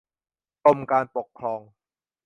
[0.63, 1.59] กรมการปกครอง